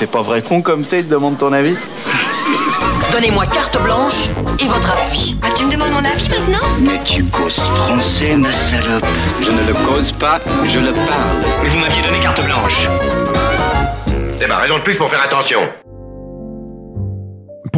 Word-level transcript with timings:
fais 0.00 0.06
pas 0.06 0.22
vrai 0.22 0.40
con 0.40 0.62
comme 0.62 0.82
t'es, 0.82 1.02
te 1.02 1.10
demande 1.10 1.36
ton 1.36 1.52
avis 1.52 1.76
Donnez-moi 3.12 3.44
carte 3.44 3.82
blanche 3.82 4.30
et 4.58 4.64
votre 4.64 4.90
appui. 4.92 5.36
Ah, 5.42 5.48
tu 5.54 5.66
me 5.66 5.70
demandes 5.70 5.90
mon 5.90 6.04
avis 6.04 6.26
maintenant 6.30 6.66
Mais 6.80 6.98
tu 7.04 7.22
causes 7.24 7.58
français, 7.58 8.34
ma 8.36 8.50
salope. 8.50 9.04
Je 9.42 9.50
ne 9.50 9.66
le 9.66 9.74
cause 9.86 10.12
pas, 10.12 10.40
je 10.64 10.78
le 10.78 10.92
parle. 10.92 11.44
Mais 11.62 11.68
vous 11.68 11.78
m'aviez 11.78 12.00
donné 12.00 12.18
carte 12.20 12.42
blanche. 12.42 12.88
C'est 14.40 14.46
ma 14.46 14.56
raison 14.56 14.78
de 14.78 14.82
plus 14.84 14.96
pour 14.96 15.10
faire 15.10 15.22
attention. 15.22 15.60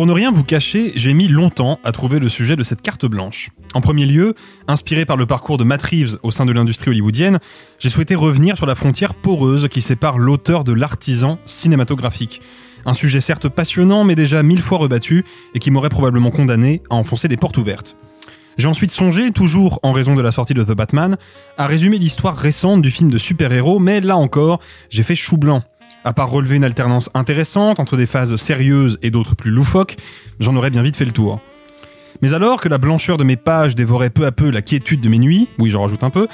Pour 0.02 0.08
ne 0.08 0.12
rien 0.12 0.32
vous 0.32 0.42
cacher, 0.42 0.90
j'ai 0.96 1.14
mis 1.14 1.28
longtemps 1.28 1.78
à 1.84 1.92
trouver 1.92 2.18
le 2.18 2.28
sujet 2.28 2.56
de 2.56 2.64
cette 2.64 2.82
carte 2.82 3.06
blanche. 3.06 3.50
En 3.72 3.80
premier 3.80 4.04
lieu, 4.04 4.34
inspiré 4.66 5.06
par 5.06 5.16
le 5.16 5.26
parcours 5.26 5.58
de 5.58 5.62
Matt 5.62 5.80
Reeves 5.80 6.18
au 6.24 6.32
sein 6.32 6.44
de 6.44 6.50
l'industrie 6.50 6.90
hollywoodienne, 6.90 7.38
j'ai 7.78 7.88
souhaité 7.88 8.16
revenir 8.16 8.56
sur 8.56 8.66
la 8.66 8.74
frontière 8.74 9.14
poreuse 9.14 9.68
qui 9.68 9.80
sépare 9.80 10.18
l'auteur 10.18 10.64
de 10.64 10.72
l'artisan 10.72 11.38
cinématographique. 11.46 12.42
Un 12.84 12.94
sujet 12.94 13.20
certes 13.20 13.48
passionnant, 13.48 14.02
mais 14.02 14.16
déjà 14.16 14.42
mille 14.42 14.60
fois 14.60 14.78
rebattu, 14.78 15.24
et 15.54 15.60
qui 15.60 15.70
m'aurait 15.70 15.88
probablement 15.88 16.32
condamné 16.32 16.82
à 16.90 16.96
enfoncer 16.96 17.28
des 17.28 17.36
portes 17.36 17.58
ouvertes. 17.58 17.96
J'ai 18.58 18.66
ensuite 18.66 18.90
songé, 18.90 19.30
toujours 19.30 19.78
en 19.84 19.92
raison 19.92 20.16
de 20.16 20.20
la 20.20 20.32
sortie 20.32 20.54
de 20.54 20.64
The 20.64 20.72
Batman, 20.72 21.16
à 21.56 21.68
résumer 21.68 22.00
l'histoire 22.00 22.36
récente 22.36 22.82
du 22.82 22.90
film 22.90 23.08
de 23.08 23.18
super-héros, 23.18 23.78
mais 23.78 24.00
là 24.00 24.16
encore, 24.16 24.58
j'ai 24.90 25.04
fait 25.04 25.14
chou 25.14 25.36
blanc. 25.36 25.62
À 26.04 26.12
part 26.12 26.30
relever 26.30 26.56
une 26.56 26.64
alternance 26.64 27.10
intéressante 27.14 27.78
entre 27.78 27.96
des 27.96 28.06
phases 28.06 28.34
sérieuses 28.36 28.98
et 29.02 29.10
d'autres 29.10 29.36
plus 29.36 29.52
loufoques, 29.52 29.96
j'en 30.40 30.56
aurais 30.56 30.70
bien 30.70 30.82
vite 30.82 30.96
fait 30.96 31.04
le 31.04 31.12
tour. 31.12 31.40
Mais 32.22 32.34
alors 32.34 32.60
que 32.60 32.68
la 32.68 32.78
blancheur 32.78 33.16
de 33.16 33.24
mes 33.24 33.36
pages 33.36 33.74
dévorait 33.74 34.10
peu 34.10 34.26
à 34.26 34.32
peu 34.32 34.50
la 34.50 34.62
quiétude 34.62 35.00
de 35.00 35.08
mes 35.08 35.18
nuits, 35.18 35.48
oui 35.58 35.70
j'en 35.70 35.82
rajoute 35.82 36.02
un 36.02 36.10
peu, 36.10 36.26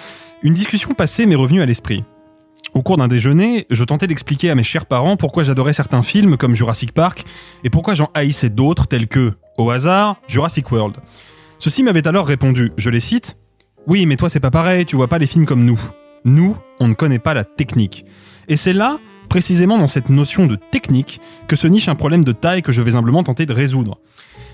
une 0.43 0.55
discussion 0.55 0.95
passée 0.95 1.27
m'est 1.27 1.35
revenue 1.35 1.63
à 1.63 1.67
l'esprit. 1.67 2.05
Au 2.75 2.83
cours 2.83 2.97
d'un 2.97 3.09
déjeuner, 3.09 3.67
je 3.71 3.85
tentais 3.85 4.07
d'expliquer 4.07 4.51
à 4.51 4.55
mes 4.55 4.63
chers 4.63 4.87
parents 4.87 5.17
pourquoi 5.17 5.43
j'adorais 5.43 5.73
certains 5.73 6.03
films 6.03 6.37
comme 6.37 6.55
Jurassic 6.55 6.93
Park 6.93 7.25
et 7.65 7.71
pourquoi 7.71 7.95
j'en 7.95 8.11
haïssais 8.15 8.51
d'autres 8.51 8.87
tels 8.87 9.09
que, 9.09 9.33
au 9.57 9.71
hasard, 9.71 10.17
Jurassic 10.29 10.71
World. 10.71 10.97
Ceux-ci 11.59 11.83
m'avaient 11.83 12.07
alors 12.07 12.27
répondu, 12.27 12.73
je 12.77 12.91
les 12.91 13.01
cite, 13.01 13.37
Oui 13.87 14.07
mais 14.07 14.17
toi 14.17 14.31
c'est 14.31 14.41
pas 14.41 14.51
pareil, 14.51 14.87
tu 14.87 14.97
vois 14.97 15.09
pas 15.09 15.19
les 15.19 15.27
films 15.27 15.47
comme 15.47 15.65
nous. 15.65 15.81
Nous, 16.25 16.57
on 16.81 16.89
ne 16.89 16.95
connaît 16.95 17.19
pas 17.19 17.35
la 17.35 17.45
technique. 17.45 18.05
Et 18.49 18.57
c'est 18.57 18.73
là 18.73 18.99
précisément 19.29 19.79
dans 19.79 19.87
cette 19.87 20.09
notion 20.09 20.47
de 20.47 20.57
technique 20.57 21.21
que 21.47 21.57
se 21.57 21.67
niche 21.67 21.89
un 21.89 21.95
problème 21.95 22.25
de 22.25 22.33
taille 22.33 22.63
que 22.63 22.73
je 22.73 22.83
vais 22.83 22.97
humblement 22.97 23.23
tenter 23.23 23.47
de 23.47 23.53
résoudre. 23.53 23.99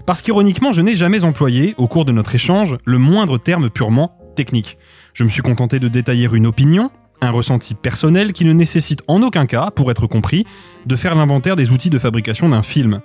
Parce 0.06 0.20
qu'ironiquement, 0.20 0.72
je 0.72 0.82
n'ai 0.82 0.96
jamais 0.96 1.24
employé, 1.24 1.74
au 1.78 1.88
cours 1.88 2.04
de 2.04 2.12
notre 2.12 2.34
échange, 2.34 2.76
le 2.84 2.98
moindre 2.98 3.38
terme 3.38 3.70
purement 3.70 4.18
technique. 4.36 4.76
Je 5.14 5.24
me 5.24 5.30
suis 5.30 5.42
contenté 5.42 5.78
de 5.78 5.88
détailler 5.88 6.28
une 6.32 6.46
opinion, 6.46 6.90
un 7.22 7.30
ressenti 7.30 7.74
personnel 7.74 8.32
qui 8.32 8.44
ne 8.44 8.52
nécessite 8.52 9.02
en 9.08 9.22
aucun 9.22 9.46
cas, 9.46 9.70
pour 9.70 9.90
être 9.90 10.06
compris, 10.06 10.44
de 10.84 10.96
faire 10.96 11.14
l'inventaire 11.14 11.56
des 11.56 11.70
outils 11.70 11.90
de 11.90 11.98
fabrication 11.98 12.48
d'un 12.48 12.62
film. 12.62 13.00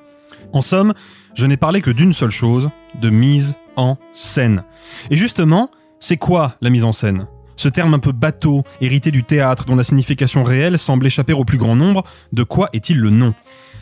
En 0.51 0.61
somme, 0.61 0.93
je 1.35 1.45
n'ai 1.45 1.57
parlé 1.57 1.81
que 1.81 1.91
d'une 1.91 2.13
seule 2.13 2.31
chose, 2.31 2.69
de 2.99 3.09
mise 3.09 3.55
en 3.75 3.97
scène. 4.11 4.63
Et 5.09 5.15
justement, 5.15 5.69
c'est 5.99 6.17
quoi 6.17 6.55
la 6.61 6.69
mise 6.69 6.83
en 6.83 6.91
scène? 6.91 7.27
Ce 7.59 7.67
terme 7.67 7.93
un 7.93 7.99
peu 7.99 8.13
bateau, 8.13 8.63
hérité 8.79 9.11
du 9.11 9.25
théâtre 9.25 9.65
dont 9.65 9.75
la 9.75 9.83
signification 9.83 10.43
réelle 10.43 10.77
semble 10.77 11.05
échapper 11.05 11.33
au 11.33 11.43
plus 11.43 11.57
grand 11.57 11.75
nombre, 11.75 12.05
de 12.31 12.43
quoi 12.43 12.69
est-il 12.71 12.97
le 12.97 13.09
nom? 13.09 13.33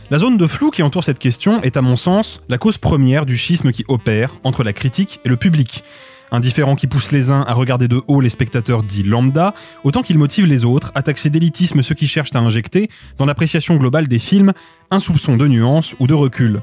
La 0.09 0.17
zone 0.17 0.35
de 0.35 0.47
flou 0.47 0.71
qui 0.71 0.81
entoure 0.81 1.03
cette 1.03 1.19
question 1.19 1.61
est 1.61 1.77
à 1.77 1.83
mon 1.83 1.95
sens 1.95 2.41
la 2.49 2.57
cause 2.57 2.79
première 2.79 3.27
du 3.27 3.37
schisme 3.37 3.71
qui 3.71 3.85
opère 3.87 4.31
entre 4.43 4.63
la 4.63 4.73
critique 4.73 5.19
et 5.25 5.29
le 5.29 5.37
public. 5.37 5.83
Un 6.31 6.39
différent 6.39 6.75
qui 6.75 6.87
pousse 6.87 7.11
les 7.11 7.29
uns 7.29 7.41
à 7.47 7.53
regarder 7.53 7.87
de 7.87 8.01
haut 8.07 8.19
les 8.19 8.29
spectateurs 8.29 8.81
dits 8.81 9.03
lambda, 9.03 9.53
autant 9.83 10.01
qu'il 10.01 10.17
motive 10.17 10.47
les 10.47 10.65
autres 10.65 10.91
à 10.95 11.03
taxer 11.03 11.29
d'élitisme 11.29 11.83
ceux 11.83 11.93
qui 11.93 12.07
cherchent 12.07 12.33
à 12.33 12.39
injecter, 12.39 12.89
dans 13.19 13.25
l'appréciation 13.25 13.75
globale 13.75 14.07
des 14.07 14.19
films, 14.19 14.53
un 14.89 14.99
soupçon 14.99 15.37
de 15.37 15.47
nuance 15.47 15.93
ou 15.99 16.07
de 16.07 16.15
recul. 16.15 16.61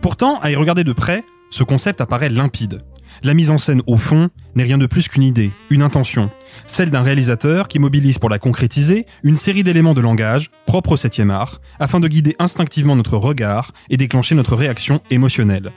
Pourtant, 0.00 0.38
à 0.38 0.52
y 0.52 0.54
regarder 0.54 0.84
de 0.84 0.92
près, 0.92 1.24
ce 1.50 1.64
concept 1.64 2.00
apparaît 2.00 2.28
limpide. 2.28 2.84
La 3.22 3.34
mise 3.34 3.50
en 3.50 3.58
scène, 3.58 3.82
au 3.86 3.96
fond, 3.96 4.30
n'est 4.54 4.64
rien 4.64 4.78
de 4.78 4.86
plus 4.86 5.08
qu'une 5.08 5.22
idée, 5.22 5.50
une 5.70 5.82
intention, 5.82 6.30
celle 6.66 6.90
d'un 6.90 7.02
réalisateur 7.02 7.68
qui 7.68 7.78
mobilise 7.78 8.18
pour 8.18 8.30
la 8.30 8.38
concrétiser 8.38 9.06
une 9.22 9.36
série 9.36 9.62
d'éléments 9.62 9.94
de 9.94 10.00
langage, 10.00 10.50
propres 10.66 10.92
au 10.92 10.96
7 10.96 11.20
art, 11.30 11.60
afin 11.80 12.00
de 12.00 12.08
guider 12.08 12.36
instinctivement 12.38 12.96
notre 12.96 13.16
regard 13.16 13.72
et 13.90 13.96
déclencher 13.96 14.34
notre 14.34 14.56
réaction 14.56 15.00
émotionnelle. 15.10 15.72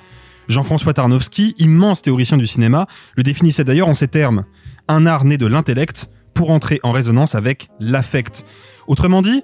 Jean-François 0.48 0.94
Tarnowski, 0.94 1.54
immense 1.58 2.02
théoricien 2.02 2.38
du 2.38 2.48
cinéma, 2.48 2.88
le 3.16 3.24
définissait 3.24 3.64
d'ailleurs 3.64 3.88
en 3.88 3.94
ces 3.94 4.08
termes 4.08 4.46
un 4.88 5.06
art 5.06 5.24
né 5.24 5.38
de 5.38 5.46
l'intellect 5.46 6.10
pour 6.34 6.52
entrer 6.52 6.80
en 6.84 6.92
résonance 6.92 7.36
avec 7.36 7.70
l'affect. 7.80 8.44
Autrement 8.88 9.22
dit, 9.22 9.44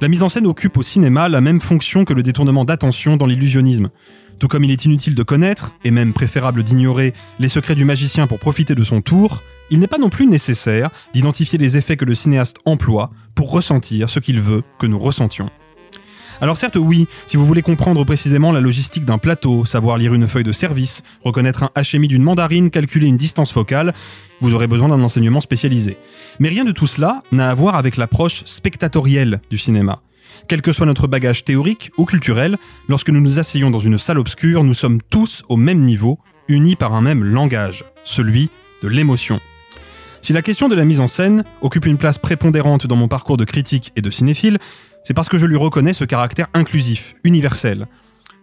la 0.00 0.08
mise 0.08 0.22
en 0.22 0.28
scène 0.28 0.46
occupe 0.46 0.76
au 0.76 0.82
cinéma 0.82 1.28
la 1.28 1.40
même 1.40 1.60
fonction 1.60 2.04
que 2.04 2.14
le 2.14 2.22
détournement 2.22 2.64
d'attention 2.64 3.16
dans 3.16 3.26
l'illusionnisme. 3.26 3.90
Tout 4.38 4.46
comme 4.48 4.62
il 4.62 4.70
est 4.70 4.84
inutile 4.84 5.14
de 5.14 5.22
connaître, 5.22 5.74
et 5.84 5.90
même 5.90 6.12
préférable 6.12 6.62
d'ignorer, 6.62 7.12
les 7.40 7.48
secrets 7.48 7.74
du 7.74 7.84
magicien 7.84 8.26
pour 8.26 8.38
profiter 8.38 8.74
de 8.74 8.84
son 8.84 9.00
tour, 9.00 9.42
il 9.70 9.80
n'est 9.80 9.88
pas 9.88 9.98
non 9.98 10.10
plus 10.10 10.26
nécessaire 10.26 10.90
d'identifier 11.12 11.58
les 11.58 11.76
effets 11.76 11.96
que 11.96 12.04
le 12.04 12.14
cinéaste 12.14 12.58
emploie 12.64 13.10
pour 13.34 13.50
ressentir 13.50 14.08
ce 14.08 14.20
qu'il 14.20 14.40
veut 14.40 14.62
que 14.78 14.86
nous 14.86 14.98
ressentions. 14.98 15.50
Alors 16.40 16.56
certes 16.56 16.76
oui, 16.76 17.08
si 17.26 17.36
vous 17.36 17.44
voulez 17.44 17.62
comprendre 17.62 18.04
précisément 18.04 18.52
la 18.52 18.60
logistique 18.60 19.04
d'un 19.04 19.18
plateau, 19.18 19.64
savoir 19.64 19.98
lire 19.98 20.14
une 20.14 20.28
feuille 20.28 20.44
de 20.44 20.52
service, 20.52 21.02
reconnaître 21.24 21.64
un 21.64 21.70
HMI 21.82 22.06
d'une 22.06 22.22
mandarine, 22.22 22.70
calculer 22.70 23.08
une 23.08 23.16
distance 23.16 23.50
focale, 23.50 23.92
vous 24.40 24.54
aurez 24.54 24.68
besoin 24.68 24.88
d'un 24.88 25.02
enseignement 25.02 25.40
spécialisé. 25.40 25.96
Mais 26.38 26.48
rien 26.48 26.64
de 26.64 26.70
tout 26.70 26.86
cela 26.86 27.22
n'a 27.32 27.50
à 27.50 27.54
voir 27.54 27.74
avec 27.74 27.96
l'approche 27.96 28.42
spectatorielle 28.44 29.40
du 29.50 29.58
cinéma. 29.58 30.00
Quel 30.48 30.62
que 30.62 30.72
soit 30.72 30.86
notre 30.86 31.06
bagage 31.06 31.44
théorique 31.44 31.90
ou 31.98 32.04
culturel, 32.04 32.58
lorsque 32.88 33.10
nous 33.10 33.20
nous 33.20 33.38
asseyons 33.38 33.70
dans 33.70 33.78
une 33.78 33.98
salle 33.98 34.18
obscure, 34.18 34.64
nous 34.64 34.74
sommes 34.74 35.00
tous 35.02 35.42
au 35.48 35.56
même 35.56 35.80
niveau, 35.80 36.18
unis 36.48 36.76
par 36.76 36.94
un 36.94 37.00
même 37.00 37.24
langage, 37.24 37.84
celui 38.04 38.50
de 38.82 38.88
l'émotion. 38.88 39.40
Si 40.20 40.32
la 40.32 40.42
question 40.42 40.68
de 40.68 40.74
la 40.74 40.84
mise 40.84 41.00
en 41.00 41.06
scène 41.06 41.44
occupe 41.60 41.86
une 41.86 41.96
place 41.96 42.18
prépondérante 42.18 42.86
dans 42.86 42.96
mon 42.96 43.08
parcours 43.08 43.36
de 43.36 43.44
critique 43.44 43.92
et 43.96 44.02
de 44.02 44.10
cinéphile, 44.10 44.58
c'est 45.04 45.14
parce 45.14 45.28
que 45.28 45.38
je 45.38 45.46
lui 45.46 45.56
reconnais 45.56 45.92
ce 45.92 46.04
caractère 46.04 46.48
inclusif, 46.54 47.14
universel. 47.24 47.86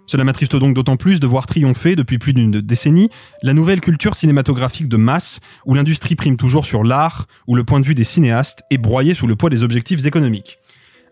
Cela 0.07 0.23
m'attriste 0.23 0.55
donc 0.55 0.75
d'autant 0.75 0.97
plus 0.97 1.19
de 1.19 1.27
voir 1.27 1.47
triompher 1.47 1.95
depuis 1.95 2.19
plus 2.19 2.33
d'une 2.33 2.61
décennie 2.61 3.09
la 3.41 3.53
nouvelle 3.53 3.81
culture 3.81 4.15
cinématographique 4.15 4.87
de 4.87 4.97
masse 4.97 5.39
où 5.65 5.73
l'industrie 5.73 6.15
prime 6.15 6.37
toujours 6.37 6.65
sur 6.65 6.83
l'art, 6.83 7.25
où 7.47 7.55
le 7.55 7.63
point 7.63 7.79
de 7.79 7.85
vue 7.85 7.95
des 7.95 8.03
cinéastes 8.03 8.63
est 8.69 8.77
broyé 8.77 9.15
sous 9.15 9.25
le 9.25 9.35
poids 9.35 9.49
des 9.49 9.63
objectifs 9.63 10.05
économiques 10.05 10.59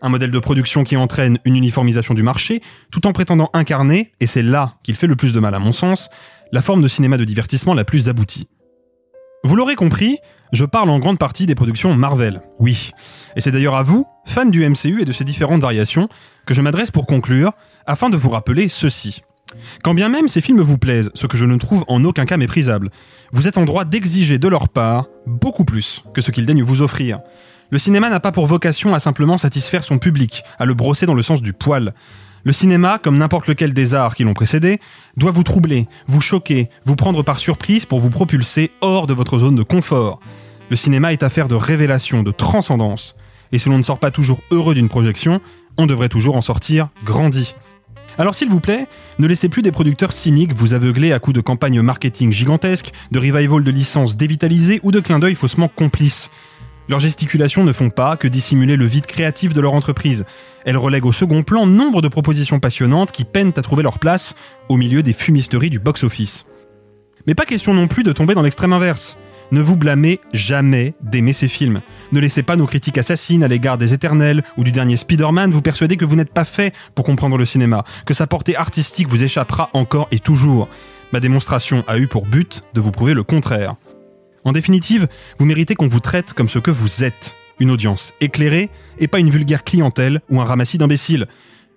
un 0.04 0.10
modèle 0.10 0.30
de 0.30 0.38
production 0.38 0.84
qui 0.84 0.96
entraîne 0.96 1.38
une 1.46 1.56
uniformisation 1.56 2.12
du 2.12 2.22
marché, 2.22 2.60
tout 2.92 3.06
en 3.06 3.12
prétendant 3.12 3.48
incarner, 3.54 4.12
et 4.20 4.26
c'est 4.26 4.42
là 4.42 4.74
qu'il 4.82 4.96
fait 4.96 5.06
le 5.06 5.16
plus 5.16 5.32
de 5.32 5.40
mal 5.40 5.54
à 5.54 5.58
mon 5.58 5.72
sens, 5.72 6.10
la 6.52 6.60
forme 6.60 6.82
de 6.82 6.88
cinéma 6.88 7.16
de 7.16 7.24
divertissement 7.24 7.72
la 7.72 7.84
plus 7.84 8.10
aboutie. 8.10 8.46
Vous 9.44 9.56
l'aurez 9.56 9.76
compris, 9.76 10.18
je 10.52 10.66
parle 10.66 10.90
en 10.90 10.98
grande 10.98 11.18
partie 11.18 11.46
des 11.46 11.54
productions 11.54 11.94
Marvel, 11.94 12.42
oui. 12.58 12.90
Et 13.34 13.40
c'est 13.40 13.50
d'ailleurs 13.50 13.76
à 13.76 13.82
vous, 13.82 14.06
fans 14.26 14.44
du 14.44 14.68
MCU 14.68 15.00
et 15.00 15.04
de 15.06 15.12
ses 15.12 15.24
différentes 15.24 15.62
variations, 15.62 16.08
que 16.46 16.52
je 16.52 16.60
m'adresse 16.60 16.90
pour 16.90 17.06
conclure, 17.06 17.52
afin 17.86 18.10
de 18.10 18.16
vous 18.18 18.30
rappeler 18.30 18.68
ceci. 18.68 19.22
Quand 19.82 19.94
bien 19.94 20.10
même 20.10 20.28
ces 20.28 20.42
films 20.42 20.60
vous 20.60 20.78
plaisent, 20.78 21.10
ce 21.14 21.26
que 21.26 21.38
je 21.38 21.46
ne 21.46 21.56
trouve 21.56 21.84
en 21.88 22.04
aucun 22.04 22.26
cas 22.26 22.36
méprisable, 22.36 22.90
vous 23.32 23.48
êtes 23.48 23.56
en 23.56 23.64
droit 23.64 23.86
d'exiger 23.86 24.38
de 24.38 24.48
leur 24.48 24.68
part 24.68 25.06
beaucoup 25.26 25.64
plus 25.64 26.04
que 26.12 26.20
ce 26.20 26.30
qu'ils 26.30 26.46
daignent 26.46 26.62
vous 26.62 26.82
offrir. 26.82 27.20
Le 27.70 27.78
cinéma 27.78 28.10
n'a 28.10 28.20
pas 28.20 28.32
pour 28.32 28.46
vocation 28.46 28.94
à 28.94 29.00
simplement 29.00 29.38
satisfaire 29.38 29.84
son 29.84 29.98
public, 29.98 30.42
à 30.58 30.64
le 30.64 30.74
brosser 30.74 31.06
dans 31.06 31.14
le 31.14 31.22
sens 31.22 31.42
du 31.42 31.52
poil. 31.52 31.94
Le 32.44 32.52
cinéma, 32.52 33.00
comme 33.02 33.16
n'importe 33.16 33.46
lequel 33.46 33.72
des 33.72 33.94
arts 33.94 34.14
qui 34.14 34.24
l'ont 34.24 34.34
précédé, 34.34 34.78
doit 35.16 35.30
vous 35.30 35.44
troubler, 35.44 35.88
vous 36.06 36.20
choquer, 36.20 36.68
vous 36.84 36.94
prendre 36.94 37.22
par 37.22 37.38
surprise 37.38 37.86
pour 37.86 38.00
vous 38.00 38.10
propulser 38.10 38.70
hors 38.82 39.06
de 39.06 39.14
votre 39.14 39.38
zone 39.38 39.56
de 39.56 39.62
confort. 39.62 40.20
Le 40.68 40.76
cinéma 40.76 41.12
est 41.12 41.22
affaire 41.22 41.48
de 41.48 41.54
révélation, 41.54 42.22
de 42.22 42.32
transcendance. 42.32 43.16
Et 43.52 43.58
si 43.58 43.68
l'on 43.68 43.78
ne 43.78 43.82
sort 43.82 43.98
pas 43.98 44.10
toujours 44.10 44.40
heureux 44.50 44.74
d'une 44.74 44.88
projection, 44.88 45.40
on 45.78 45.86
devrait 45.86 46.08
toujours 46.08 46.36
en 46.36 46.42
sortir 46.42 46.88
grandi. 47.04 47.54
Alors 48.18 48.34
s'il 48.34 48.48
vous 48.48 48.60
plaît, 48.60 48.86
ne 49.18 49.26
laissez 49.26 49.48
plus 49.48 49.62
des 49.62 49.72
producteurs 49.72 50.12
cyniques 50.12 50.52
vous 50.52 50.74
aveugler 50.74 51.12
à 51.12 51.18
coups 51.18 51.34
de 51.34 51.40
campagnes 51.40 51.80
marketing 51.80 52.32
gigantesques, 52.32 52.92
de 53.10 53.18
revival 53.18 53.64
de 53.64 53.70
licences 53.70 54.16
dévitalisées 54.16 54.80
ou 54.82 54.92
de 54.92 55.00
clins 55.00 55.18
d'œil 55.18 55.34
faussement 55.34 55.68
complices. 55.68 56.30
Leurs 56.88 57.00
gesticulations 57.00 57.64
ne 57.64 57.72
font 57.72 57.90
pas 57.90 58.16
que 58.16 58.28
dissimuler 58.28 58.76
le 58.76 58.84
vide 58.84 59.06
créatif 59.06 59.54
de 59.54 59.60
leur 59.60 59.72
entreprise. 59.72 60.24
Elles 60.66 60.76
relèguent 60.76 61.06
au 61.06 61.12
second 61.12 61.42
plan 61.42 61.66
nombre 61.66 62.02
de 62.02 62.08
propositions 62.08 62.60
passionnantes 62.60 63.10
qui 63.10 63.24
peinent 63.24 63.54
à 63.56 63.62
trouver 63.62 63.82
leur 63.82 63.98
place 63.98 64.34
au 64.68 64.76
milieu 64.76 65.02
des 65.02 65.14
fumisteries 65.14 65.70
du 65.70 65.78
box-office. 65.78 66.46
Mais 67.26 67.34
pas 67.34 67.46
question 67.46 67.72
non 67.72 67.88
plus 67.88 68.02
de 68.02 68.12
tomber 68.12 68.34
dans 68.34 68.42
l'extrême 68.42 68.74
inverse. 68.74 69.16
Ne 69.50 69.60
vous 69.60 69.76
blâmez 69.76 70.20
jamais 70.32 70.94
d'aimer 71.00 71.32
ces 71.32 71.48
films. 71.48 71.80
Ne 72.12 72.20
laissez 72.20 72.42
pas 72.42 72.56
nos 72.56 72.66
critiques 72.66 72.98
assassines 72.98 73.44
à 73.44 73.48
l'égard 73.48 73.78
des 73.78 73.92
Éternels 73.92 74.42
ou 74.56 74.64
du 74.64 74.72
dernier 74.72 74.96
Spider-Man 74.96 75.50
vous 75.50 75.62
persuader 75.62 75.96
que 75.96 76.04
vous 76.04 76.16
n'êtes 76.16 76.32
pas 76.32 76.44
fait 76.44 76.74
pour 76.94 77.04
comprendre 77.04 77.38
le 77.38 77.44
cinéma, 77.44 77.84
que 78.04 78.14
sa 78.14 78.26
portée 78.26 78.56
artistique 78.56 79.08
vous 79.08 79.22
échappera 79.22 79.70
encore 79.72 80.08
et 80.10 80.18
toujours. 80.18 80.68
Ma 81.12 81.20
démonstration 81.20 81.84
a 81.86 81.98
eu 81.98 82.08
pour 82.08 82.26
but 82.26 82.64
de 82.74 82.80
vous 82.80 82.90
prouver 82.90 83.14
le 83.14 83.22
contraire. 83.22 83.76
En 84.44 84.52
définitive, 84.52 85.08
vous 85.38 85.46
méritez 85.46 85.74
qu'on 85.74 85.88
vous 85.88 86.00
traite 86.00 86.34
comme 86.34 86.50
ce 86.50 86.58
que 86.58 86.70
vous 86.70 87.02
êtes, 87.02 87.34
une 87.58 87.70
audience 87.70 88.12
éclairée 88.20 88.68
et 88.98 89.08
pas 89.08 89.18
une 89.18 89.30
vulgaire 89.30 89.64
clientèle 89.64 90.20
ou 90.28 90.40
un 90.40 90.44
ramassis 90.44 90.76
d'imbéciles. 90.76 91.26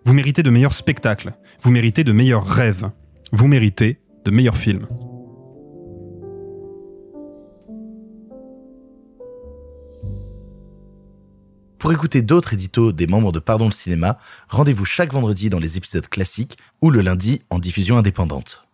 Vous 0.04 0.14
méritez 0.14 0.44
de 0.44 0.50
meilleurs 0.50 0.74
spectacles. 0.74 1.34
Vous 1.62 1.72
méritez 1.72 2.04
de 2.04 2.12
meilleurs 2.12 2.46
rêves. 2.46 2.92
Vous 3.32 3.48
méritez 3.48 4.00
de 4.26 4.32
meilleurs 4.32 4.58
films. 4.58 4.88
Pour 11.80 11.94
écouter 11.94 12.22
d'autres 12.22 12.54
éditos 12.54 12.92
des 12.92 13.08
membres 13.08 13.32
de 13.32 13.40
Pardon 13.40 13.66
le 13.66 13.72
cinéma, 13.72 14.18
rendez-vous 14.50 14.84
chaque 14.84 15.14
vendredi 15.14 15.50
dans 15.50 15.60
les 15.60 15.78
épisodes 15.78 16.08
classiques 16.10 16.58
ou 16.82 16.90
le 16.90 17.00
lundi 17.00 17.42
en 17.50 17.60
diffusion 17.60 17.96
indépendante. 17.96 18.67